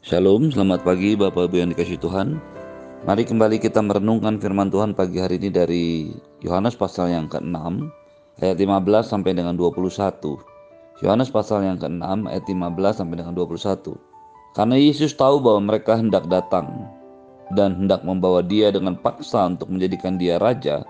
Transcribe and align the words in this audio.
Shalom, 0.00 0.48
selamat 0.48 0.80
pagi 0.80 1.12
Bapak 1.12 1.52
Ibu 1.52 1.60
yang 1.60 1.76
dikasih 1.76 2.00
Tuhan. 2.00 2.40
Mari 3.04 3.20
kembali 3.20 3.60
kita 3.60 3.84
merenungkan 3.84 4.40
firman 4.40 4.72
Tuhan 4.72 4.96
pagi 4.96 5.20
hari 5.20 5.36
ini 5.36 5.52
dari 5.52 6.08
Yohanes 6.40 6.72
pasal 6.72 7.12
yang 7.12 7.28
ke-6 7.28 7.52
ayat 8.40 8.56
15 8.56 8.80
sampai 9.04 9.36
dengan 9.36 9.60
21. 9.60 9.84
Yohanes 11.04 11.28
pasal 11.28 11.68
yang 11.68 11.76
ke-6 11.76 12.32
ayat 12.32 12.44
15 12.48 12.96
sampai 12.96 13.16
dengan 13.20 13.36
21. 13.36 13.92
Karena 14.56 14.76
Yesus 14.80 15.12
tahu 15.12 15.36
bahwa 15.36 15.68
mereka 15.68 16.00
hendak 16.00 16.32
datang 16.32 16.88
dan 17.52 17.84
hendak 17.84 18.00
membawa 18.00 18.40
dia 18.40 18.72
dengan 18.72 18.96
paksa 18.96 19.52
untuk 19.52 19.68
menjadikan 19.68 20.16
dia 20.16 20.40
raja, 20.40 20.80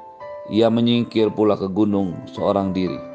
ia 0.55 0.71
menyingkir 0.71 1.35
pula 1.35 1.59
ke 1.59 1.67
gunung 1.67 2.15
seorang 2.31 2.71
diri. 2.71 3.11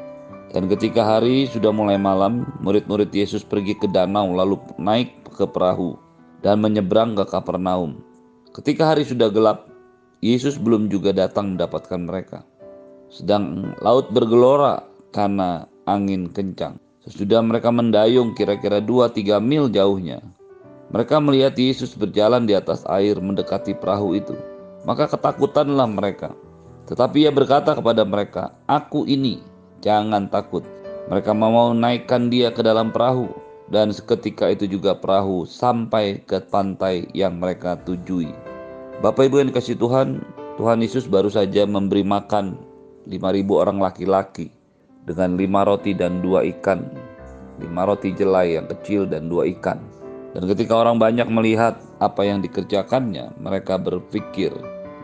Dan 0.52 0.68
ketika 0.68 1.08
hari 1.08 1.48
sudah 1.48 1.72
mulai 1.72 1.96
malam, 1.96 2.44
murid-murid 2.60 3.08
Yesus 3.16 3.40
pergi 3.40 3.72
ke 3.80 3.88
danau 3.88 4.36
lalu 4.36 4.60
naik 4.76 5.25
ke 5.36 5.44
perahu 5.44 6.00
dan 6.40 6.64
menyeberang 6.64 7.12
ke 7.12 7.28
Kapernaum. 7.28 8.00
Ketika 8.56 8.96
hari 8.96 9.04
sudah 9.04 9.28
gelap, 9.28 9.68
Yesus 10.24 10.56
belum 10.56 10.88
juga 10.88 11.12
datang 11.12 11.54
mendapatkan 11.54 12.00
mereka. 12.00 12.40
Sedang 13.12 13.76
laut 13.84 14.08
bergelora 14.10 14.80
karena 15.12 15.68
angin 15.84 16.32
kencang. 16.32 16.80
Sesudah 17.04 17.44
mereka 17.44 17.70
mendayung 17.70 18.34
kira-kira 18.34 18.82
2-3 18.82 19.38
mil 19.38 19.70
jauhnya. 19.70 20.24
Mereka 20.90 21.20
melihat 21.20 21.54
Yesus 21.54 21.94
berjalan 21.94 22.48
di 22.48 22.56
atas 22.56 22.82
air 22.88 23.20
mendekati 23.20 23.76
perahu 23.76 24.16
itu. 24.16 24.34
Maka 24.88 25.06
ketakutanlah 25.06 25.86
mereka. 25.86 26.34
Tetapi 26.86 27.26
ia 27.26 27.32
berkata 27.34 27.74
kepada 27.74 28.06
mereka, 28.06 28.54
Aku 28.70 29.06
ini, 29.06 29.42
jangan 29.82 30.30
takut. 30.30 30.62
Mereka 31.10 31.30
mau 31.34 31.70
naikkan 31.74 32.30
dia 32.30 32.50
ke 32.50 32.62
dalam 32.62 32.90
perahu 32.90 33.45
dan 33.70 33.90
seketika 33.90 34.50
itu 34.50 34.70
juga 34.70 34.94
perahu 34.94 35.42
sampai 35.46 36.22
ke 36.22 36.38
pantai 36.46 37.10
yang 37.10 37.38
mereka 37.38 37.74
tujui. 37.82 38.30
Bapak 39.02 39.28
Ibu 39.28 39.42
yang 39.42 39.48
dikasih 39.50 39.76
Tuhan, 39.76 40.22
Tuhan 40.56 40.78
Yesus 40.80 41.04
baru 41.10 41.28
saja 41.28 41.66
memberi 41.68 42.06
makan 42.06 42.56
5.000 43.06 43.20
orang 43.52 43.78
laki-laki 43.82 44.48
dengan 45.06 45.38
lima 45.38 45.62
roti 45.62 45.94
dan 45.94 46.18
dua 46.18 46.42
ikan, 46.42 46.82
lima 47.62 47.86
roti 47.86 48.10
jelai 48.10 48.58
yang 48.58 48.66
kecil 48.66 49.06
dan 49.06 49.30
dua 49.30 49.46
ikan. 49.58 49.78
Dan 50.34 50.44
ketika 50.50 50.76
orang 50.76 50.98
banyak 50.98 51.30
melihat 51.30 51.78
apa 52.02 52.26
yang 52.26 52.42
dikerjakannya, 52.42 53.38
mereka 53.40 53.78
berpikir, 53.78 54.52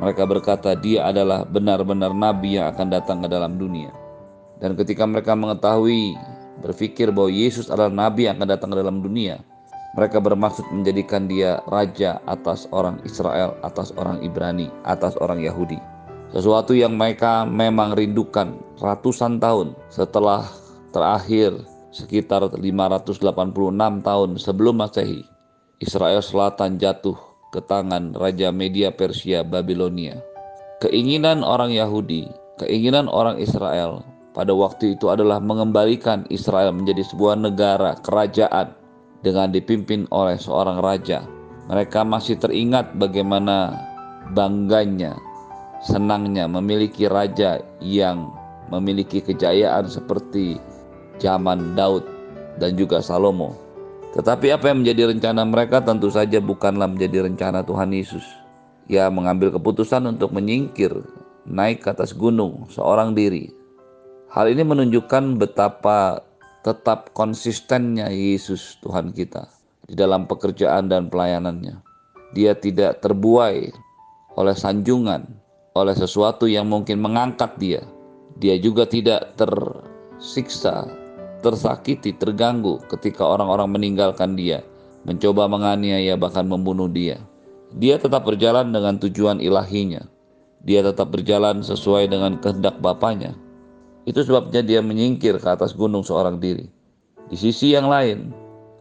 mereka 0.02 0.26
berkata, 0.26 0.74
"Dia 0.74 1.08
adalah 1.08 1.46
benar-benar 1.46 2.10
nabi 2.12 2.58
yang 2.58 2.74
akan 2.74 2.90
datang 2.90 3.22
ke 3.22 3.28
dalam 3.30 3.56
dunia." 3.56 3.94
Dan 4.58 4.74
ketika 4.74 5.06
mereka 5.06 5.32
mengetahui 5.38 6.18
berpikir 6.60 7.08
bahwa 7.08 7.32
Yesus 7.32 7.72
adalah 7.72 7.88
nabi 7.88 8.28
yang 8.28 8.36
akan 8.36 8.48
datang 8.52 8.70
ke 8.74 8.76
dalam 8.76 9.00
dunia. 9.00 9.40
Mereka 9.96 10.24
bermaksud 10.24 10.64
menjadikan 10.72 11.28
dia 11.28 11.60
raja 11.68 12.20
atas 12.24 12.64
orang 12.72 13.00
Israel, 13.04 13.56
atas 13.60 13.92
orang 14.00 14.24
Ibrani, 14.24 14.72
atas 14.88 15.16
orang 15.20 15.44
Yahudi. 15.44 15.76
Sesuatu 16.32 16.72
yang 16.72 16.96
mereka 16.96 17.44
memang 17.44 17.92
rindukan 17.92 18.56
ratusan 18.80 19.36
tahun 19.36 19.76
setelah 19.92 20.48
terakhir 20.96 21.52
sekitar 21.92 22.48
586 22.56 23.20
tahun 24.00 24.30
sebelum 24.40 24.80
Masehi. 24.80 25.28
Israel 25.76 26.24
Selatan 26.24 26.80
jatuh 26.80 27.18
ke 27.52 27.60
tangan 27.60 28.16
Raja 28.16 28.48
Media 28.48 28.88
Persia 28.88 29.44
Babilonia. 29.44 30.16
Keinginan 30.80 31.44
orang 31.44 31.68
Yahudi, 31.68 32.32
keinginan 32.56 33.12
orang 33.12 33.36
Israel 33.36 34.00
pada 34.32 34.52
waktu 34.56 34.96
itu 34.96 35.12
adalah 35.12 35.38
mengembalikan 35.38 36.24
Israel 36.32 36.72
menjadi 36.72 37.04
sebuah 37.04 37.36
negara 37.36 38.00
kerajaan 38.00 38.72
dengan 39.20 39.52
dipimpin 39.52 40.08
oleh 40.08 40.40
seorang 40.40 40.80
raja. 40.80 41.22
Mereka 41.68 42.02
masih 42.02 42.40
teringat 42.40 42.96
bagaimana 42.98 43.76
bangganya, 44.32 45.14
senangnya 45.84 46.48
memiliki 46.48 47.06
raja 47.06 47.60
yang 47.78 48.32
memiliki 48.72 49.20
kejayaan 49.20 49.86
seperti 49.86 50.58
zaman 51.20 51.76
Daud 51.76 52.02
dan 52.58 52.74
juga 52.74 53.04
Salomo. 53.04 53.54
Tetapi 54.12 54.52
apa 54.52 54.72
yang 54.72 54.84
menjadi 54.84 55.12
rencana 55.12 55.44
mereka 55.44 55.80
tentu 55.80 56.12
saja 56.12 56.40
bukanlah 56.40 56.88
menjadi 56.88 57.24
rencana 57.24 57.64
Tuhan 57.64 57.92
Yesus. 57.92 58.24
Ia 58.90 59.08
mengambil 59.08 59.54
keputusan 59.54 60.04
untuk 60.04 60.34
menyingkir, 60.34 60.92
naik 61.48 61.86
ke 61.86 61.88
atas 61.94 62.12
gunung 62.12 62.68
seorang 62.68 63.16
diri 63.16 63.61
Hal 64.32 64.48
ini 64.48 64.64
menunjukkan 64.64 65.36
betapa 65.36 66.24
tetap 66.64 67.12
konsistennya 67.12 68.08
Yesus 68.08 68.80
Tuhan 68.80 69.12
kita 69.12 69.44
di 69.84 69.92
dalam 69.92 70.24
pekerjaan 70.24 70.88
dan 70.88 71.12
pelayanannya. 71.12 71.76
Dia 72.32 72.56
tidak 72.56 73.04
terbuai 73.04 73.68
oleh 74.40 74.56
sanjungan, 74.56 75.28
oleh 75.76 75.92
sesuatu 75.92 76.48
yang 76.48 76.64
mungkin 76.64 77.04
mengangkat 77.04 77.60
dia. 77.60 77.84
Dia 78.40 78.56
juga 78.56 78.88
tidak 78.88 79.36
tersiksa, 79.36 80.88
tersakiti, 81.44 82.16
terganggu 82.16 82.80
ketika 82.88 83.28
orang-orang 83.28 83.76
meninggalkan 83.76 84.32
dia, 84.32 84.64
mencoba 85.04 85.44
menganiaya 85.44 86.16
bahkan 86.16 86.48
membunuh 86.48 86.88
dia. 86.88 87.20
Dia 87.76 88.00
tetap 88.00 88.24
berjalan 88.24 88.72
dengan 88.72 88.96
tujuan 88.96 89.44
ilahinya. 89.44 90.08
Dia 90.64 90.80
tetap 90.80 91.12
berjalan 91.12 91.60
sesuai 91.60 92.08
dengan 92.08 92.40
kehendak 92.40 92.80
Bapaknya 92.80 93.36
itu 94.02 94.20
sebabnya 94.26 94.62
dia 94.66 94.82
menyingkir 94.82 95.38
ke 95.38 95.48
atas 95.48 95.74
gunung 95.74 96.02
seorang 96.02 96.42
diri. 96.42 96.66
Di 97.30 97.36
sisi 97.38 97.70
yang 97.70 97.86
lain, 97.86 98.34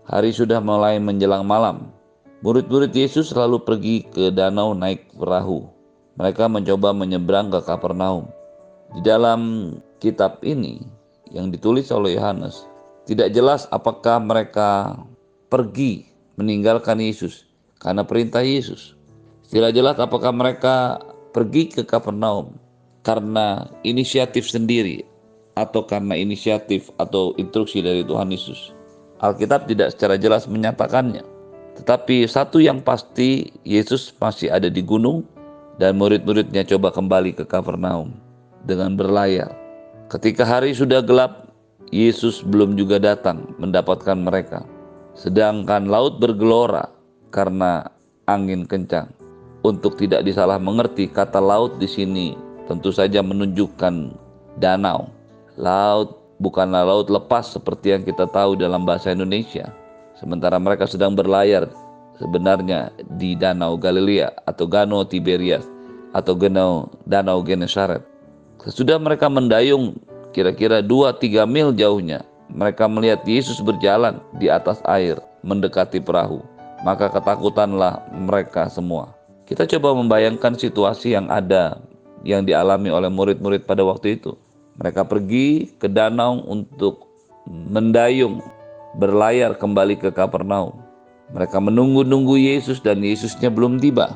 hari 0.09 0.33
sudah 0.33 0.57
mulai 0.57 0.97
menjelang 0.97 1.45
malam. 1.45 1.93
Murid-murid 2.41 2.89
Yesus 2.89 3.29
selalu 3.29 3.61
pergi 3.61 4.01
ke 4.09 4.33
danau 4.33 4.73
naik 4.73 5.13
perahu. 5.13 5.69
Mereka 6.17 6.49
mencoba 6.49 6.89
menyeberang 6.89 7.53
ke 7.53 7.61
Kapernaum. 7.61 8.25
Di 8.97 9.01
dalam 9.05 9.71
kitab 10.01 10.41
ini 10.41 10.81
yang 11.29 11.53
ditulis 11.53 11.93
oleh 11.93 12.17
Yohanes, 12.17 12.65
tidak 13.05 13.29
jelas 13.31 13.69
apakah 13.69 14.17
mereka 14.17 14.97
pergi 15.53 16.09
meninggalkan 16.35 16.97
Yesus 16.97 17.45
karena 17.77 18.01
perintah 18.01 18.41
Yesus. 18.41 18.97
Tidak 19.53 19.69
jelas 19.71 20.01
apakah 20.01 20.33
mereka 20.33 20.97
pergi 21.31 21.69
ke 21.69 21.85
Kapernaum 21.85 22.57
karena 23.05 23.69
inisiatif 23.85 24.49
sendiri 24.49 25.10
atau 25.55 25.83
karena 25.83 26.15
inisiatif 26.15 26.87
atau 26.95 27.35
instruksi 27.35 27.83
dari 27.83 28.05
Tuhan 28.07 28.31
Yesus. 28.31 28.71
Alkitab 29.21 29.69
tidak 29.69 29.93
secara 29.93 30.15
jelas 30.17 30.49
menyatakannya. 30.49 31.21
Tetapi 31.77 32.25
satu 32.27 32.59
yang 32.59 32.81
pasti, 32.83 33.53
Yesus 33.63 34.11
masih 34.17 34.51
ada 34.51 34.67
di 34.67 34.81
gunung 34.83 35.23
dan 35.77 35.95
murid-muridnya 35.97 36.65
coba 36.67 36.91
kembali 36.91 37.37
ke 37.37 37.43
Kapernaum 37.47 38.11
dengan 38.65 38.97
berlayar. 38.97 39.53
Ketika 40.11 40.43
hari 40.43 40.75
sudah 40.75 40.99
gelap, 40.99 41.47
Yesus 41.91 42.43
belum 42.43 42.75
juga 42.75 42.99
datang 42.99 43.55
mendapatkan 43.59 44.15
mereka. 44.15 44.63
Sedangkan 45.15 45.87
laut 45.91 46.19
bergelora 46.19 46.87
karena 47.31 47.87
angin 48.27 48.63
kencang. 48.67 49.11
Untuk 49.61 49.99
tidak 50.01 50.25
disalah 50.25 50.57
mengerti, 50.57 51.05
kata 51.05 51.37
laut 51.37 51.77
di 51.77 51.85
sini 51.85 52.33
tentu 52.65 52.89
saja 52.89 53.21
menunjukkan 53.21 54.15
danau 54.57 55.20
Laut 55.61 56.17
bukanlah 56.41 56.81
laut 56.81 57.05
lepas 57.13 57.53
seperti 57.53 57.93
yang 57.93 58.01
kita 58.01 58.25
tahu 58.25 58.57
dalam 58.57 58.81
bahasa 58.81 59.13
Indonesia. 59.13 59.69
Sementara 60.17 60.57
mereka 60.57 60.89
sedang 60.89 61.13
berlayar 61.13 61.69
sebenarnya 62.17 62.89
di 63.21 63.37
Danau 63.37 63.77
Galilea 63.77 64.33
atau 64.49 64.65
Gano 64.65 65.05
Tiberias 65.05 65.61
atau 66.17 66.33
Danau, 66.33 66.89
Danau 67.05 67.45
Genesaret. 67.45 68.01
Sesudah 68.65 68.97
mereka 68.97 69.29
mendayung 69.29 70.01
kira-kira 70.33 70.81
2-3 70.81 71.45
mil 71.45 71.69
jauhnya, 71.77 72.25
mereka 72.49 72.89
melihat 72.89 73.21
Yesus 73.21 73.61
berjalan 73.61 74.17
di 74.41 74.49
atas 74.49 74.81
air 74.89 75.21
mendekati 75.45 76.01
perahu. 76.01 76.41
Maka 76.81 77.13
ketakutanlah 77.13 78.01
mereka 78.09 78.65
semua. 78.65 79.13
Kita 79.45 79.69
coba 79.69 79.93
membayangkan 79.93 80.57
situasi 80.57 81.13
yang 81.13 81.29
ada 81.29 81.77
yang 82.25 82.49
dialami 82.49 82.89
oleh 82.89 83.13
murid-murid 83.13 83.69
pada 83.69 83.85
waktu 83.85 84.17
itu. 84.17 84.33
Mereka 84.79 85.03
pergi 85.07 85.67
ke 85.75 85.91
danau 85.91 86.43
untuk 86.47 87.07
mendayung, 87.47 88.39
berlayar 88.95 89.55
kembali 89.59 89.99
ke 89.99 90.09
Kapernaum. 90.11 90.75
Mereka 91.31 91.63
menunggu-nunggu 91.63 92.35
Yesus 92.35 92.83
dan 92.83 93.03
Yesusnya 93.03 93.47
belum 93.47 93.79
tiba. 93.79 94.11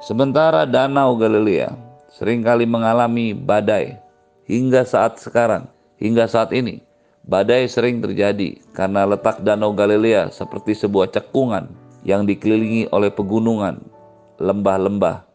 Sementara 0.00 0.68
danau 0.68 1.16
Galilea 1.16 1.72
sering 2.12 2.44
kali 2.44 2.64
mengalami 2.64 3.36
badai 3.36 3.96
hingga 4.48 4.84
saat 4.84 5.20
sekarang, 5.20 5.68
hingga 6.00 6.28
saat 6.28 6.52
ini. 6.52 6.80
Badai 7.26 7.66
sering 7.66 7.98
terjadi 7.98 8.54
karena 8.70 9.02
letak 9.02 9.42
danau 9.42 9.74
Galilea 9.74 10.30
seperti 10.30 10.78
sebuah 10.78 11.10
cekungan 11.10 11.66
yang 12.06 12.22
dikelilingi 12.22 12.86
oleh 12.94 13.10
pegunungan, 13.10 13.82
lembah-lembah, 14.38 15.26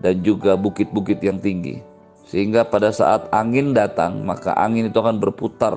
dan 0.00 0.24
juga 0.24 0.56
bukit-bukit 0.56 1.20
yang 1.20 1.36
tinggi. 1.36 1.84
Sehingga 2.28 2.68
pada 2.68 2.92
saat 2.92 3.32
angin 3.32 3.72
datang, 3.72 4.20
maka 4.20 4.52
angin 4.52 4.92
itu 4.92 5.00
akan 5.00 5.16
berputar. 5.16 5.72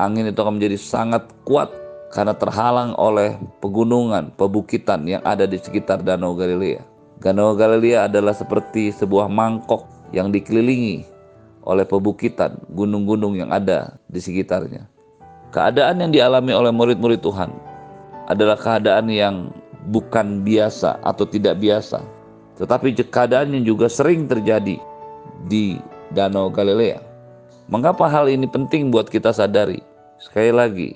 Angin 0.00 0.32
itu 0.32 0.40
akan 0.40 0.56
menjadi 0.56 0.80
sangat 0.80 1.28
kuat 1.44 1.68
karena 2.08 2.32
terhalang 2.32 2.96
oleh 2.96 3.36
pegunungan, 3.60 4.32
pebukitan 4.34 5.04
yang 5.04 5.20
ada 5.28 5.44
di 5.44 5.60
sekitar 5.60 6.00
Danau 6.00 6.32
Galilea. 6.32 6.80
Danau 7.20 7.52
Galilea 7.52 8.08
adalah 8.08 8.32
seperti 8.32 8.96
sebuah 8.96 9.28
mangkok 9.28 9.84
yang 10.16 10.32
dikelilingi 10.32 11.04
oleh 11.68 11.84
pebukitan, 11.84 12.56
gunung-gunung 12.72 13.36
yang 13.36 13.52
ada 13.52 14.00
di 14.08 14.24
sekitarnya. 14.24 14.88
Keadaan 15.52 16.00
yang 16.00 16.10
dialami 16.16 16.56
oleh 16.56 16.72
murid-murid 16.72 17.20
Tuhan 17.20 17.52
adalah 18.24 18.56
keadaan 18.56 19.12
yang 19.12 19.52
bukan 19.92 20.40
biasa 20.40 20.96
atau 21.04 21.28
tidak 21.28 21.60
biasa, 21.60 22.00
tetapi 22.56 22.96
keadaan 23.04 23.52
yang 23.52 23.68
juga 23.68 23.92
sering 23.92 24.24
terjadi 24.24 24.80
di 25.44 25.76
Danau 26.10 26.50
Galilea. 26.50 26.98
Mengapa 27.70 28.10
hal 28.10 28.26
ini 28.26 28.50
penting 28.50 28.90
buat 28.90 29.06
kita 29.06 29.30
sadari? 29.30 29.78
Sekali 30.18 30.50
lagi, 30.50 30.90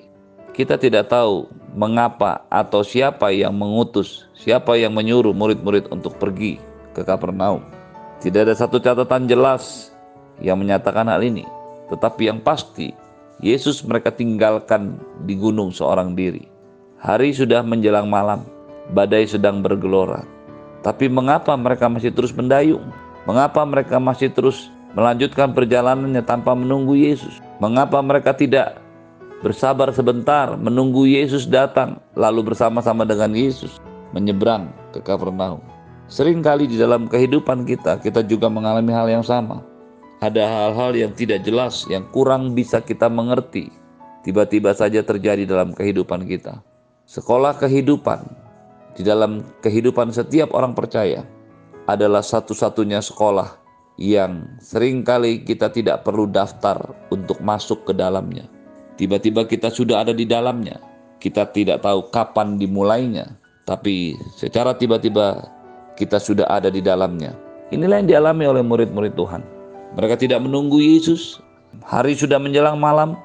kita 0.51 0.75
tidak 0.75 1.07
tahu 1.07 1.47
mengapa 1.71 2.43
atau 2.51 2.83
siapa 2.83 3.31
yang 3.31 3.55
mengutus, 3.55 4.27
siapa 4.35 4.75
yang 4.75 4.91
menyuruh 4.91 5.31
murid-murid 5.31 5.87
untuk 5.91 6.19
pergi 6.19 6.59
ke 6.91 7.03
Kapernaum. 7.07 7.63
Tidak 8.19 8.43
ada 8.43 8.55
satu 8.55 8.79
catatan 8.79 9.27
jelas 9.27 9.91
yang 10.43 10.59
menyatakan 10.59 11.07
hal 11.07 11.23
ini, 11.23 11.47
tetapi 11.87 12.27
yang 12.27 12.43
pasti 12.43 12.91
Yesus 13.39 13.83
mereka 13.83 14.11
tinggalkan 14.11 14.99
di 15.23 15.35
gunung 15.35 15.71
seorang 15.71 16.15
diri. 16.15 16.43
Hari 16.99 17.31
sudah 17.35 17.63
menjelang 17.63 18.07
malam, 18.11 18.43
badai 18.91 19.27
sedang 19.27 19.63
bergelora. 19.63 20.23
Tapi 20.83 21.07
mengapa 21.07 21.55
mereka 21.55 21.87
masih 21.87 22.11
terus 22.11 22.35
mendayung? 22.35 22.83
Mengapa 23.25 23.63
mereka 23.65 23.97
masih 23.97 24.29
terus 24.29 24.69
melanjutkan 24.95 25.51
perjalanannya 25.51 26.23
tanpa 26.23 26.55
menunggu 26.55 26.95
Yesus? 26.95 27.43
Mengapa 27.59 28.01
mereka 28.01 28.33
tidak 28.35 28.79
bersabar 29.43 29.91
sebentar 29.93 30.55
menunggu 30.57 31.05
Yesus 31.05 31.45
datang, 31.45 32.01
lalu 32.17 32.51
bersama-sama 32.51 33.05
dengan 33.05 33.35
Yesus 33.35 33.77
menyeberang 34.15 34.71
ke 34.95 35.03
Kapernaum. 35.03 35.61
Seringkali 36.07 36.69
di 36.71 36.77
dalam 36.79 37.05
kehidupan 37.11 37.67
kita, 37.67 37.99
kita 37.99 38.23
juga 38.25 38.47
mengalami 38.47 38.89
hal 38.95 39.11
yang 39.11 39.25
sama. 39.25 39.61
Ada 40.23 40.47
hal-hal 40.47 40.95
yang 40.95 41.11
tidak 41.11 41.43
jelas, 41.43 41.83
yang 41.91 42.07
kurang 42.15 42.55
bisa 42.55 42.79
kita 42.79 43.11
mengerti. 43.11 43.69
Tiba-tiba 44.23 44.73
saja 44.73 45.05
terjadi 45.05 45.45
dalam 45.45 45.75
kehidupan 45.75 46.25
kita. 46.25 46.61
Sekolah 47.05 47.53
kehidupan 47.61 48.25
di 48.97 49.05
dalam 49.05 49.45
kehidupan 49.61 50.09
setiap 50.09 50.55
orang 50.55 50.73
percaya 50.73 51.21
adalah 51.85 52.25
satu-satunya 52.25 53.03
sekolah 53.03 53.64
yang 53.95 54.43
sering 54.59 55.07
kali 55.07 55.43
kita 55.43 55.71
tidak 55.71 56.03
perlu 56.03 56.27
daftar 56.27 56.75
untuk 57.11 57.39
masuk 57.39 57.87
ke 57.87 57.93
dalamnya. 57.95 58.43
Tiba-tiba 58.95 59.47
kita 59.47 59.71
sudah 59.71 60.03
ada 60.03 60.11
di 60.15 60.23
dalamnya. 60.27 60.79
Kita 61.19 61.47
tidak 61.51 61.81
tahu 61.81 62.11
kapan 62.11 62.59
dimulainya, 62.59 63.25
tapi 63.65 64.13
secara 64.35 64.75
tiba-tiba 64.75 65.47
kita 65.95 66.19
sudah 66.19 66.45
ada 66.51 66.67
di 66.67 66.83
dalamnya. 66.83 67.33
Inilah 67.73 68.03
yang 68.03 68.09
dialami 68.11 68.45
oleh 68.45 68.63
murid-murid 68.63 69.17
Tuhan. 69.17 69.41
Mereka 69.97 70.21
tidak 70.21 70.43
menunggu 70.43 70.77
Yesus. 70.77 71.39
Hari 71.83 72.15
sudah 72.15 72.39
menjelang 72.39 72.79
malam, 72.79 73.19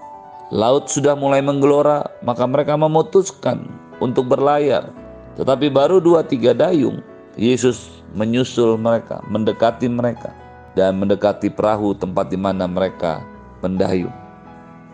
laut 0.50 0.90
sudah 0.90 1.14
mulai 1.14 1.38
menggelora, 1.44 2.06
maka 2.25 2.46
mereka 2.46 2.75
memutuskan 2.75 3.69
untuk 4.02 4.26
berlayar. 4.26 4.90
Tetapi 5.38 5.70
baru 5.70 6.02
dua 6.02 6.26
tiga 6.26 6.50
dayung, 6.56 7.05
Yesus 7.38 8.02
menyusul 8.16 8.75
mereka, 8.75 9.23
mendekati 9.31 9.87
mereka, 9.87 10.34
dan 10.78 10.99
mendekati 11.02 11.50
perahu 11.50 11.96
tempat 11.96 12.31
di 12.31 12.38
mana 12.38 12.67
mereka 12.70 13.22
mendayung. 13.64 14.12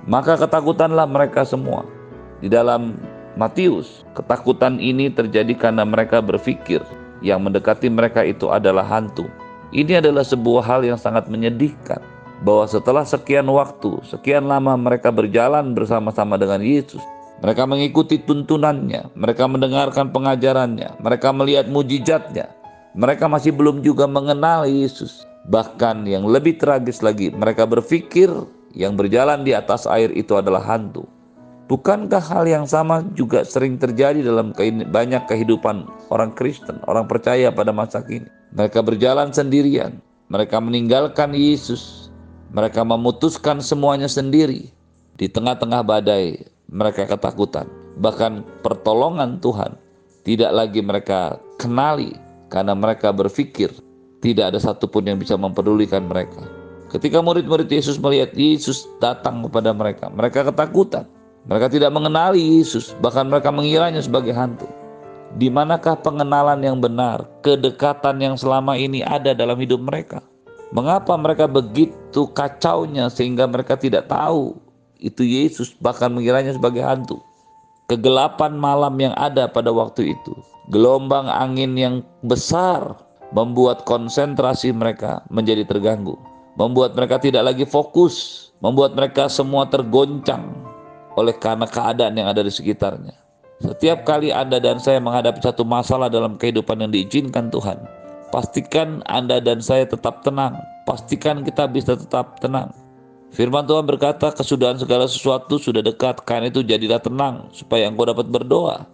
Maka 0.06 0.38
ketakutanlah 0.38 1.04
mereka 1.10 1.42
semua. 1.42 1.82
Di 2.38 2.46
dalam 2.46 2.94
Matius, 3.36 4.06
ketakutan 4.16 4.80
ini 4.80 5.12
terjadi 5.12 5.52
karena 5.52 5.84
mereka 5.84 6.24
berpikir 6.24 6.80
yang 7.20 7.44
mendekati 7.44 7.90
mereka 7.92 8.24
itu 8.24 8.48
adalah 8.48 8.84
hantu. 8.86 9.28
Ini 9.74 10.00
adalah 10.00 10.24
sebuah 10.24 10.62
hal 10.64 10.80
yang 10.86 10.96
sangat 10.96 11.28
menyedihkan 11.28 12.00
bahwa 12.40 12.64
setelah 12.68 13.04
sekian 13.04 13.48
waktu, 13.48 14.00
sekian 14.08 14.48
lama 14.48 14.76
mereka 14.76 15.12
berjalan 15.12 15.74
bersama-sama 15.76 16.40
dengan 16.40 16.62
Yesus, 16.62 17.02
mereka 17.44 17.68
mengikuti 17.68 18.16
tuntunannya, 18.16 19.12
mereka 19.12 19.44
mendengarkan 19.44 20.08
pengajarannya, 20.08 20.96
mereka 21.00 21.28
melihat 21.36 21.68
mujizatnya. 21.68 22.48
Mereka 22.96 23.28
masih 23.28 23.52
belum 23.52 23.84
juga 23.84 24.08
mengenal 24.08 24.64
Yesus. 24.64 25.28
Bahkan 25.46 26.10
yang 26.10 26.26
lebih 26.26 26.58
tragis 26.58 27.06
lagi, 27.06 27.30
mereka 27.30 27.66
berpikir 27.70 28.30
yang 28.74 28.98
berjalan 28.98 29.46
di 29.46 29.54
atas 29.54 29.86
air 29.86 30.10
itu 30.10 30.34
adalah 30.34 30.60
hantu. 30.60 31.06
Bukankah 31.66 32.22
hal 32.22 32.46
yang 32.46 32.66
sama 32.66 33.02
juga 33.18 33.42
sering 33.42 33.74
terjadi 33.74 34.22
dalam 34.22 34.54
banyak 34.90 35.22
kehidupan 35.26 35.86
orang 36.14 36.30
Kristen, 36.38 36.78
orang 36.86 37.10
percaya 37.10 37.50
pada 37.50 37.74
masa 37.74 38.02
kini? 38.02 38.30
Mereka 38.54 38.86
berjalan 38.86 39.34
sendirian, 39.34 39.98
mereka 40.30 40.62
meninggalkan 40.62 41.34
Yesus, 41.34 42.10
mereka 42.54 42.86
memutuskan 42.86 43.58
semuanya 43.58 44.06
sendiri. 44.06 44.70
Di 45.18 45.26
tengah-tengah 45.26 45.82
badai, 45.82 46.46
mereka 46.70 47.06
ketakutan, 47.10 47.66
bahkan 47.98 48.46
pertolongan 48.62 49.42
Tuhan 49.42 49.74
tidak 50.22 50.50
lagi 50.54 50.82
mereka 50.82 51.38
kenali 51.58 52.14
karena 52.50 52.78
mereka 52.78 53.10
berpikir 53.10 53.74
tidak 54.20 54.54
ada 54.54 54.58
satupun 54.60 55.04
yang 55.06 55.18
bisa 55.20 55.36
mempedulikan 55.36 56.08
mereka. 56.08 56.44
Ketika 56.86 57.18
murid-murid 57.18 57.66
Yesus 57.66 57.98
melihat 57.98 58.30
Yesus 58.32 58.86
datang 59.02 59.42
kepada 59.44 59.74
mereka, 59.74 60.06
mereka 60.08 60.46
ketakutan. 60.46 61.04
Mereka 61.46 61.70
tidak 61.70 61.94
mengenali 61.94 62.58
Yesus, 62.58 62.94
bahkan 62.98 63.30
mereka 63.30 63.54
mengiranya 63.54 64.02
sebagai 64.02 64.34
hantu. 64.34 64.66
Di 65.38 65.46
manakah 65.46 65.98
pengenalan 65.98 66.58
yang 66.62 66.78
benar, 66.82 67.26
kedekatan 67.42 68.18
yang 68.18 68.34
selama 68.38 68.74
ini 68.74 69.02
ada 69.02 69.34
dalam 69.34 69.58
hidup 69.58 69.78
mereka? 69.82 70.22
Mengapa 70.74 71.14
mereka 71.14 71.46
begitu 71.46 72.26
kacaunya 72.34 73.06
sehingga 73.06 73.46
mereka 73.46 73.78
tidak 73.78 74.10
tahu 74.10 74.58
itu 74.98 75.22
Yesus, 75.22 75.74
bahkan 75.78 76.10
mengiranya 76.10 76.50
sebagai 76.54 76.82
hantu? 76.82 77.22
Kegelapan 77.86 78.58
malam 78.58 78.98
yang 78.98 79.14
ada 79.14 79.46
pada 79.46 79.70
waktu 79.70 80.18
itu, 80.18 80.34
gelombang 80.74 81.30
angin 81.30 81.78
yang 81.78 81.94
besar 82.26 83.05
membuat 83.34 83.82
konsentrasi 83.88 84.70
mereka 84.70 85.22
menjadi 85.30 85.66
terganggu 85.66 86.18
membuat 86.56 86.96
mereka 86.96 87.20
tidak 87.20 87.52
lagi 87.52 87.64
fokus, 87.68 88.48
membuat 88.64 88.96
mereka 88.96 89.28
semua 89.28 89.68
tergoncang 89.68 90.56
oleh 91.16 91.36
karena 91.36 91.68
keadaan 91.68 92.16
yang 92.16 92.28
ada 92.32 92.42
di 92.44 92.52
sekitarnya. 92.52 93.14
Setiap 93.60 94.04
kali 94.04 94.32
Anda 94.32 94.60
dan 94.60 94.76
saya 94.76 95.00
menghadapi 95.00 95.40
satu 95.40 95.64
masalah 95.64 96.12
dalam 96.12 96.36
kehidupan 96.36 96.76
yang 96.80 96.92
diizinkan 96.92 97.48
Tuhan, 97.48 97.80
pastikan 98.28 99.00
Anda 99.08 99.40
dan 99.40 99.64
saya 99.64 99.88
tetap 99.88 100.20
tenang. 100.24 100.60
Pastikan 100.84 101.40
kita 101.40 101.64
bisa 101.68 101.96
tetap 101.96 102.36
tenang. 102.40 102.72
Firman 103.32 103.66
Tuhan 103.66 103.84
berkata, 103.88 104.32
kesudahan 104.32 104.78
segala 104.78 105.10
sesuatu 105.10 105.58
sudah 105.58 105.82
dekat, 105.82 106.22
karena 106.24 106.48
itu 106.48 106.62
jadilah 106.62 107.02
tenang, 107.02 107.50
supaya 107.50 107.90
engkau 107.90 108.06
dapat 108.06 108.30
berdoa. 108.30 108.86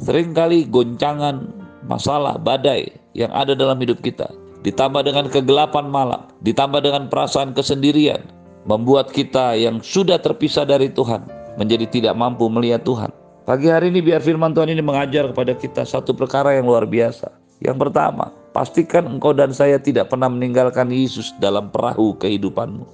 Seringkali 0.00 0.70
goncangan, 0.70 1.50
masalah, 1.84 2.38
badai 2.38 2.99
yang 3.16 3.30
ada 3.34 3.52
dalam 3.56 3.78
hidup 3.82 4.00
kita 4.00 4.30
ditambah 4.60 5.02
dengan 5.08 5.26
kegelapan 5.28 5.88
malam, 5.88 6.28
ditambah 6.44 6.84
dengan 6.84 7.08
perasaan 7.08 7.56
kesendirian, 7.56 8.20
membuat 8.68 9.08
kita 9.12 9.56
yang 9.56 9.80
sudah 9.80 10.20
terpisah 10.20 10.68
dari 10.68 10.92
Tuhan 10.92 11.24
menjadi 11.56 11.88
tidak 11.88 12.14
mampu 12.16 12.46
melihat 12.52 12.84
Tuhan. 12.84 13.10
Pagi 13.48 13.72
hari 13.72 13.90
ini 13.90 14.04
biar 14.04 14.20
firman 14.20 14.52
Tuhan 14.52 14.70
ini 14.70 14.84
mengajar 14.84 15.32
kepada 15.32 15.56
kita 15.56 15.82
satu 15.82 16.12
perkara 16.12 16.54
yang 16.54 16.68
luar 16.68 16.84
biasa. 16.86 17.32
Yang 17.60 17.88
pertama, 17.88 18.30
pastikan 18.52 19.08
engkau 19.08 19.32
dan 19.32 19.50
saya 19.52 19.80
tidak 19.80 20.12
pernah 20.12 20.28
meninggalkan 20.28 20.92
Yesus 20.92 21.32
dalam 21.40 21.72
perahu 21.72 22.16
kehidupanmu. 22.20 22.84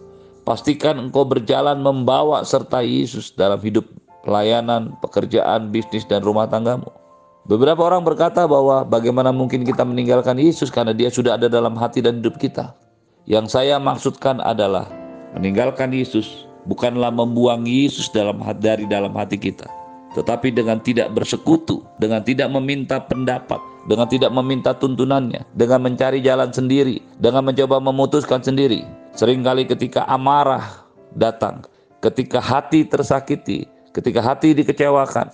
Pastikan 0.47 1.03
engkau 1.03 1.27
berjalan 1.27 1.83
membawa 1.83 2.47
serta 2.47 2.79
Yesus 2.79 3.35
dalam 3.35 3.59
hidup 3.59 3.83
pelayanan, 4.23 4.95
pekerjaan, 5.03 5.75
bisnis, 5.75 6.07
dan 6.07 6.23
rumah 6.23 6.47
tanggamu. 6.47 6.87
Beberapa 7.47 7.79
orang 7.87 8.03
berkata 8.03 8.43
bahwa 8.43 8.83
bagaimana 8.83 9.31
mungkin 9.31 9.63
kita 9.63 9.87
meninggalkan 9.87 10.35
Yesus 10.35 10.67
karena 10.67 10.91
dia 10.91 11.15
sudah 11.15 11.39
ada 11.39 11.47
dalam 11.47 11.79
hati 11.79 12.03
dan 12.03 12.19
hidup 12.19 12.43
kita. 12.43 12.75
Yang 13.23 13.55
saya 13.55 13.79
maksudkan 13.79 14.43
adalah 14.43 14.91
meninggalkan 15.39 15.95
Yesus 15.95 16.47
bukanlah 16.67 17.15
membuang 17.15 17.63
Yesus 17.63 18.11
dalam 18.11 18.43
dari 18.59 18.91
dalam 18.91 19.15
hati 19.15 19.39
kita, 19.39 19.71
tetapi 20.19 20.51
dengan 20.51 20.83
tidak 20.83 21.15
bersekutu, 21.15 21.87
dengan 22.03 22.27
tidak 22.27 22.51
meminta 22.51 22.99
pendapat, 22.99 23.63
dengan 23.87 24.11
tidak 24.11 24.35
meminta 24.35 24.75
tuntunannya, 24.75 25.47
dengan 25.55 25.87
mencari 25.87 26.19
jalan 26.19 26.51
sendiri, 26.51 26.99
dengan 27.23 27.47
mencoba 27.47 27.79
memutuskan 27.79 28.43
sendiri. 28.43 28.83
Seringkali 29.15 29.71
ketika 29.71 30.03
amarah 30.11 30.83
datang, 31.15 31.63
ketika 32.03 32.43
hati 32.43 32.83
tersakiti, 32.83 33.71
ketika 33.95 34.19
hati 34.19 34.51
dikecewakan, 34.51 35.31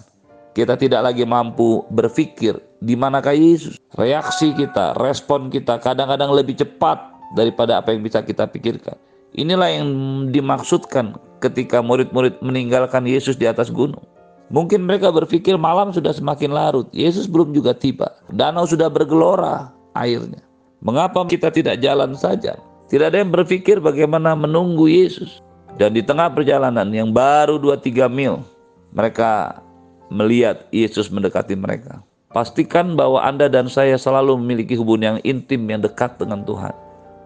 kita 0.53 0.77
tidak 0.77 1.01
lagi 1.13 1.25
mampu 1.25 1.85
berpikir 1.89 2.61
di 2.85 2.93
manakah 2.93 3.33
Yesus. 3.33 3.81
Reaksi 3.97 4.53
kita, 4.53 4.93
respon 5.01 5.49
kita 5.49 5.81
kadang-kadang 5.81 6.33
lebih 6.33 6.61
cepat 6.61 7.01
daripada 7.33 7.81
apa 7.81 7.97
yang 7.97 8.05
bisa 8.05 8.21
kita 8.21 8.45
pikirkan. 8.45 8.97
Inilah 9.33 9.73
yang 9.73 9.89
dimaksudkan 10.29 11.17
ketika 11.41 11.81
murid-murid 11.81 12.37
meninggalkan 12.45 13.09
Yesus 13.09 13.41
di 13.41 13.49
atas 13.49 13.73
gunung. 13.73 14.05
Mungkin 14.53 14.85
mereka 14.85 15.09
berpikir 15.09 15.57
malam 15.57 15.97
sudah 15.97 16.13
semakin 16.13 16.53
larut, 16.53 16.85
Yesus 16.93 17.25
belum 17.25 17.57
juga 17.57 17.73
tiba. 17.73 18.13
Danau 18.29 18.69
sudah 18.69 18.93
bergelora 18.93 19.73
airnya. 19.97 20.45
Mengapa 20.85 21.25
kita 21.25 21.49
tidak 21.49 21.81
jalan 21.81 22.13
saja? 22.13 22.61
Tidak 22.93 23.09
ada 23.09 23.25
yang 23.25 23.33
berpikir 23.33 23.81
bagaimana 23.81 24.37
menunggu 24.37 24.85
Yesus. 24.85 25.41
Dan 25.81 25.97
di 25.97 26.05
tengah 26.05 26.29
perjalanan 26.29 26.85
yang 26.93 27.17
baru 27.17 27.57
2-3 27.57 28.13
mil, 28.13 28.45
mereka 28.93 29.57
melihat 30.13 30.69
Yesus 30.69 31.09
mendekati 31.09 31.57
mereka. 31.57 32.05
Pastikan 32.33 32.97
bahwa 32.97 33.21
Anda 33.21 33.49
dan 33.49 33.69
saya 33.69 33.97
selalu 34.01 34.41
memiliki 34.41 34.77
hubungan 34.77 35.17
yang 35.17 35.19
intim, 35.25 35.69
yang 35.69 35.85
dekat 35.85 36.17
dengan 36.17 36.45
Tuhan. 36.45 36.73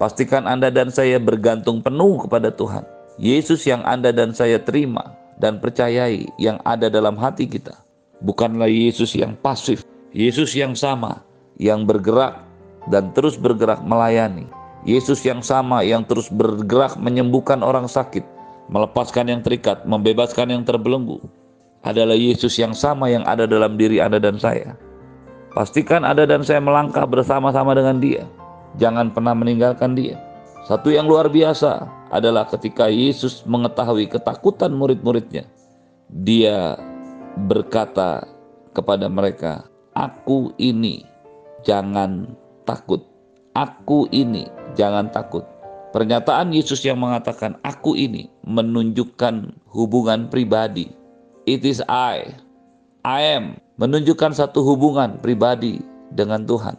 Pastikan 0.02 0.50
Anda 0.50 0.70
dan 0.70 0.90
saya 0.90 1.22
bergantung 1.22 1.82
penuh 1.82 2.26
kepada 2.26 2.50
Tuhan. 2.50 2.82
Yesus 3.16 3.64
yang 3.64 3.86
Anda 3.86 4.10
dan 4.12 4.34
saya 4.34 4.60
terima 4.60 5.14
dan 5.38 5.62
percayai 5.62 6.26
yang 6.36 6.60
ada 6.66 6.90
dalam 6.90 7.16
hati 7.16 7.48
kita. 7.48 7.72
Bukanlah 8.20 8.68
Yesus 8.68 9.14
yang 9.14 9.38
pasif, 9.40 9.84
Yesus 10.10 10.52
yang 10.56 10.76
sama, 10.76 11.24
yang 11.56 11.84
bergerak 11.84 12.44
dan 12.92 13.14
terus 13.14 13.38
bergerak 13.38 13.80
melayani. 13.86 14.48
Yesus 14.86 15.22
yang 15.26 15.42
sama 15.42 15.82
yang 15.82 16.06
terus 16.06 16.30
bergerak 16.30 16.94
menyembuhkan 16.98 17.62
orang 17.62 17.90
sakit, 17.90 18.22
melepaskan 18.70 19.30
yang 19.30 19.40
terikat, 19.42 19.82
membebaskan 19.82 20.50
yang 20.50 20.62
terbelenggu. 20.62 21.18
Adalah 21.84 22.16
Yesus 22.16 22.56
yang 22.56 22.72
sama 22.72 23.10
yang 23.12 23.26
ada 23.28 23.44
dalam 23.44 23.76
diri 23.76 24.00
Anda 24.00 24.22
dan 24.22 24.40
saya. 24.40 24.76
Pastikan 25.56 26.04
Anda 26.04 26.28
dan 26.28 26.44
saya 26.44 26.60
melangkah 26.60 27.08
bersama-sama 27.08 27.72
dengan 27.72 27.96
Dia. 27.96 28.28
Jangan 28.76 29.12
pernah 29.12 29.32
meninggalkan 29.32 29.96
Dia. 29.96 30.20
Satu 30.66 30.90
yang 30.90 31.06
luar 31.06 31.30
biasa 31.30 31.86
adalah 32.10 32.44
ketika 32.50 32.90
Yesus 32.90 33.46
mengetahui 33.46 34.10
ketakutan 34.10 34.74
murid-muridnya. 34.74 35.46
Dia 36.10 36.74
berkata 37.46 38.26
kepada 38.74 39.06
mereka, 39.06 39.62
"Aku 39.94 40.50
ini, 40.58 41.06
jangan 41.62 42.34
takut. 42.66 43.00
Aku 43.54 44.10
ini, 44.10 44.50
jangan 44.74 45.08
takut." 45.14 45.46
Pernyataan 45.94 46.52
Yesus 46.52 46.84
yang 46.84 46.98
mengatakan 46.98 47.56
"aku 47.62 47.96
ini" 47.96 48.28
menunjukkan 48.44 49.56
hubungan 49.70 50.28
pribadi. 50.28 50.90
It 51.46 51.62
is 51.62 51.78
I. 51.86 52.34
I 53.06 53.22
am 53.38 53.54
menunjukkan 53.78 54.34
satu 54.34 54.66
hubungan 54.66 55.22
pribadi 55.22 55.78
dengan 56.10 56.42
Tuhan. 56.42 56.74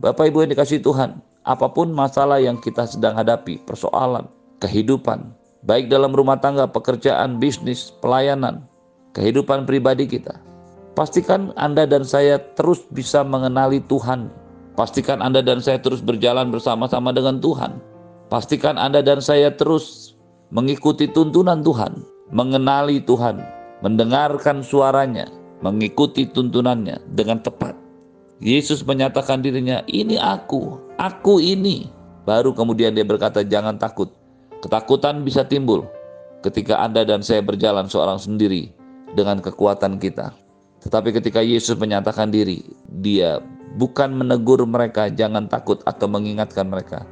Bapak 0.00 0.32
Ibu 0.32 0.40
yang 0.40 0.56
dikasih 0.56 0.80
Tuhan, 0.80 1.20
apa 1.44 1.68
pun 1.68 1.92
masalah 1.92 2.40
yang 2.40 2.56
kita 2.56 2.88
sedang 2.88 3.12
hadapi, 3.12 3.60
persoalan, 3.68 4.24
kehidupan, 4.64 5.36
baik 5.68 5.92
dalam 5.92 6.16
rumah 6.16 6.40
tangga, 6.40 6.64
pekerjaan, 6.64 7.36
bisnis, 7.36 7.92
pelayanan, 8.00 8.64
kehidupan 9.12 9.68
pribadi 9.68 10.08
kita. 10.08 10.40
Pastikan 10.96 11.52
Anda 11.60 11.84
dan 11.84 12.00
saya 12.00 12.40
terus 12.56 12.88
bisa 12.96 13.20
mengenali 13.20 13.84
Tuhan. 13.84 14.32
Pastikan 14.80 15.20
Anda 15.20 15.44
dan 15.44 15.60
saya 15.60 15.76
terus 15.76 16.00
berjalan 16.00 16.48
bersama-sama 16.48 17.12
dengan 17.12 17.36
Tuhan. 17.44 17.84
Pastikan 18.32 18.80
Anda 18.80 19.04
dan 19.04 19.20
saya 19.20 19.52
terus 19.52 20.16
mengikuti 20.48 21.04
tuntunan 21.04 21.60
Tuhan, 21.60 22.00
mengenali 22.32 23.04
Tuhan, 23.04 23.55
mendengarkan 23.84 24.64
suaranya, 24.64 25.28
mengikuti 25.60 26.28
tuntunannya 26.28 27.00
dengan 27.12 27.40
tepat. 27.40 27.76
Yesus 28.40 28.84
menyatakan 28.84 29.40
dirinya, 29.40 29.80
"Ini 29.88 30.20
aku, 30.20 30.76
aku 31.00 31.40
ini." 31.40 31.88
Baru 32.28 32.52
kemudian 32.52 32.92
dia 32.92 33.04
berkata, 33.06 33.40
"Jangan 33.40 33.80
takut." 33.80 34.12
Ketakutan 34.60 35.24
bisa 35.24 35.44
timbul 35.46 35.86
ketika 36.44 36.80
Anda 36.80 37.04
dan 37.04 37.24
saya 37.24 37.40
berjalan 37.40 37.88
seorang 37.88 38.20
sendiri 38.20 38.72
dengan 39.16 39.40
kekuatan 39.40 39.96
kita. 39.96 40.32
Tetapi 40.84 41.16
ketika 41.16 41.40
Yesus 41.40 41.74
menyatakan 41.80 42.28
diri, 42.28 42.62
dia 43.00 43.40
bukan 43.80 44.12
menegur 44.12 44.60
mereka, 44.68 45.08
jangan 45.08 45.48
takut 45.48 45.80
atau 45.88 46.06
mengingatkan 46.06 46.68
mereka. 46.68 47.02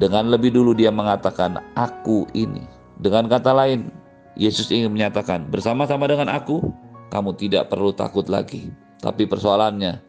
Dengan 0.00 0.32
lebih 0.32 0.50
dulu 0.50 0.74
dia 0.74 0.90
mengatakan, 0.90 1.60
"Aku 1.78 2.26
ini." 2.34 2.64
Dengan 2.98 3.30
kata 3.30 3.54
lain, 3.54 3.90
Yesus 4.34 4.70
ingin 4.70 4.90
menyatakan, 4.90 5.46
"Bersama-sama 5.50 6.10
dengan 6.10 6.30
aku, 6.30 6.62
kamu 7.10 7.38
tidak 7.38 7.70
perlu 7.70 7.94
takut 7.94 8.26
lagi." 8.26 8.70
Tapi 8.98 9.28
persoalannya, 9.28 10.00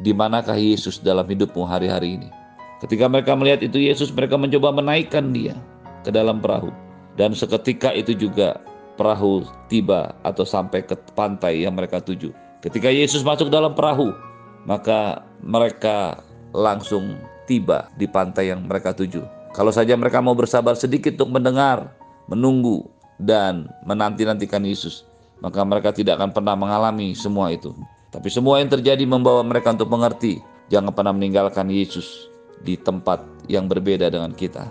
di 0.00 0.10
manakah 0.16 0.56
Yesus 0.56 0.98
dalam 1.02 1.28
hidupmu 1.28 1.62
hari-hari 1.66 2.18
ini? 2.18 2.28
Ketika 2.80 3.06
mereka 3.06 3.36
melihat 3.36 3.60
itu 3.60 3.76
Yesus, 3.76 4.08
mereka 4.08 4.40
mencoba 4.40 4.72
menaikkan 4.72 5.30
dia 5.36 5.52
ke 6.02 6.10
dalam 6.10 6.40
perahu. 6.40 6.72
Dan 7.20 7.36
seketika 7.36 7.92
itu 7.92 8.16
juga 8.16 8.56
perahu 8.96 9.44
tiba 9.68 10.16
atau 10.24 10.48
sampai 10.48 10.80
ke 10.84 10.96
pantai 11.12 11.68
yang 11.68 11.76
mereka 11.76 12.00
tuju. 12.00 12.32
Ketika 12.64 12.88
Yesus 12.88 13.20
masuk 13.20 13.52
dalam 13.52 13.76
perahu, 13.76 14.12
maka 14.64 15.24
mereka 15.44 16.20
langsung 16.56 17.20
tiba 17.44 17.88
di 18.00 18.08
pantai 18.08 18.52
yang 18.52 18.64
mereka 18.64 18.96
tuju. 18.96 19.24
Kalau 19.52 19.74
saja 19.74 19.96
mereka 19.96 20.24
mau 20.24 20.36
bersabar 20.36 20.76
sedikit 20.76 21.16
untuk 21.20 21.40
mendengar, 21.40 21.92
menunggu, 22.30 22.86
dan 23.20 23.68
menanti-nantikan 23.84 24.64
Yesus, 24.64 25.04
maka 25.44 25.60
mereka 25.64 25.92
tidak 25.92 26.16
akan 26.20 26.32
pernah 26.32 26.56
mengalami 26.56 27.12
semua 27.12 27.52
itu. 27.52 27.76
Tapi 28.10 28.26
semua 28.32 28.58
yang 28.58 28.72
terjadi 28.72 29.04
membawa 29.06 29.44
mereka 29.44 29.76
untuk 29.76 29.92
mengerti, 29.92 30.40
jangan 30.72 30.90
pernah 30.90 31.14
meninggalkan 31.14 31.68
Yesus 31.70 32.30
di 32.64 32.74
tempat 32.80 33.22
yang 33.46 33.70
berbeda 33.70 34.10
dengan 34.10 34.32
kita. 34.34 34.66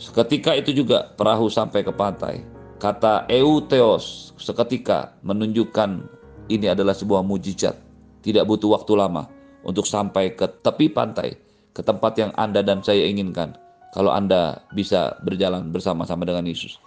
Seketika 0.00 0.56
itu 0.56 0.72
juga 0.72 1.12
perahu 1.14 1.52
sampai 1.52 1.84
ke 1.84 1.92
pantai. 1.92 2.40
Kata 2.80 3.28
euteos 3.28 4.32
seketika 4.40 5.12
menunjukkan 5.20 6.00
ini 6.48 6.72
adalah 6.72 6.96
sebuah 6.96 7.20
mujizat. 7.20 7.76
Tidak 8.24 8.44
butuh 8.48 8.72
waktu 8.72 8.96
lama 8.96 9.28
untuk 9.60 9.84
sampai 9.84 10.32
ke 10.32 10.48
tepi 10.64 10.88
pantai, 10.88 11.36
ke 11.76 11.84
tempat 11.84 12.16
yang 12.16 12.32
Anda 12.40 12.64
dan 12.64 12.80
saya 12.80 13.04
inginkan. 13.04 13.56
Kalau 13.92 14.08
Anda 14.08 14.64
bisa 14.72 15.20
berjalan 15.20 15.68
bersama-sama 15.68 16.24
dengan 16.24 16.48
Yesus. 16.48 16.80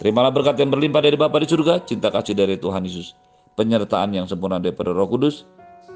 Terimalah 0.00 0.32
berkat 0.32 0.56
yang 0.56 0.72
berlimpah 0.72 1.04
dari 1.04 1.20
Bapa 1.20 1.36
di 1.36 1.46
surga, 1.46 1.84
cinta 1.84 2.08
kasih 2.08 2.32
dari 2.32 2.56
Tuhan 2.56 2.80
Yesus 2.88 3.12
penyertaan 3.60 4.16
yang 4.16 4.24
sempurna 4.24 4.56
daripada 4.56 4.96
Roh 4.96 5.04
Kudus 5.04 5.44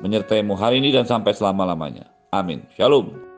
menyertaimu 0.04 0.52
hari 0.58 0.84
ini 0.84 0.92
dan 0.92 1.08
sampai 1.08 1.32
selama-lamanya. 1.32 2.10
Amin. 2.34 2.66
Shalom. 2.76 3.33